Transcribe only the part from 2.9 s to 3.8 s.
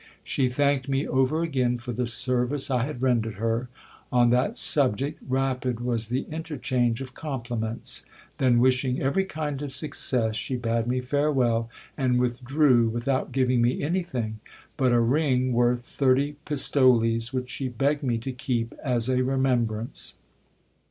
rendered her.